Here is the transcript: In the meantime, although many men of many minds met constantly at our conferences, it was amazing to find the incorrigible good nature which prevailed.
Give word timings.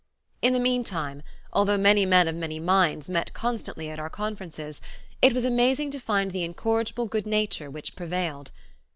In 0.41 0.53
the 0.53 0.59
meantime, 0.59 1.21
although 1.53 1.77
many 1.77 2.07
men 2.07 2.27
of 2.27 2.33
many 2.33 2.59
minds 2.59 3.07
met 3.07 3.35
constantly 3.35 3.87
at 3.91 3.99
our 3.99 4.09
conferences, 4.09 4.81
it 5.21 5.31
was 5.31 5.45
amazing 5.45 5.91
to 5.91 5.99
find 5.99 6.31
the 6.31 6.43
incorrigible 6.43 7.05
good 7.05 7.27
nature 7.27 7.69
which 7.69 7.95
prevailed. 7.95 8.49